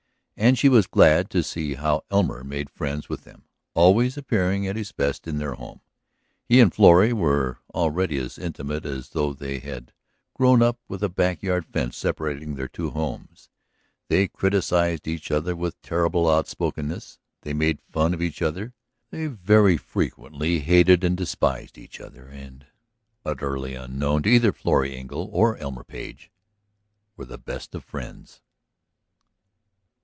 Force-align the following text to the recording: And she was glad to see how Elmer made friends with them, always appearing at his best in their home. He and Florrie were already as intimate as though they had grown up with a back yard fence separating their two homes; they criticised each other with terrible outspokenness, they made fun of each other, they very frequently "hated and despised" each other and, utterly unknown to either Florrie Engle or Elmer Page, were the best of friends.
And 0.37 0.57
she 0.57 0.69
was 0.69 0.87
glad 0.87 1.29
to 1.31 1.43
see 1.43 1.75
how 1.75 2.03
Elmer 2.09 2.43
made 2.43 2.71
friends 2.71 3.07
with 3.07 3.25
them, 3.25 3.43
always 3.75 4.17
appearing 4.17 4.65
at 4.65 4.75
his 4.75 4.91
best 4.91 5.27
in 5.27 5.37
their 5.37 5.53
home. 5.53 5.81
He 6.49 6.59
and 6.59 6.73
Florrie 6.73 7.13
were 7.13 7.59
already 7.75 8.17
as 8.17 8.39
intimate 8.39 8.83
as 8.83 9.09
though 9.09 9.33
they 9.33 9.59
had 9.59 9.93
grown 10.33 10.63
up 10.63 10.79
with 10.87 11.03
a 11.03 11.09
back 11.09 11.43
yard 11.43 11.67
fence 11.67 11.95
separating 11.95 12.55
their 12.55 12.67
two 12.67 12.89
homes; 12.89 13.49
they 14.07 14.27
criticised 14.27 15.07
each 15.07 15.29
other 15.29 15.55
with 15.55 15.79
terrible 15.83 16.27
outspokenness, 16.27 17.19
they 17.43 17.53
made 17.53 17.79
fun 17.91 18.11
of 18.15 18.21
each 18.21 18.41
other, 18.41 18.73
they 19.11 19.27
very 19.27 19.77
frequently 19.77 20.61
"hated 20.61 21.03
and 21.03 21.17
despised" 21.17 21.77
each 21.77 21.99
other 22.01 22.27
and, 22.29 22.65
utterly 23.23 23.75
unknown 23.75 24.23
to 24.23 24.29
either 24.29 24.51
Florrie 24.51 24.97
Engle 24.97 25.29
or 25.31 25.55
Elmer 25.57 25.83
Page, 25.83 26.31
were 27.15 27.25
the 27.25 27.37
best 27.37 27.75
of 27.75 27.83
friends. 27.83 28.41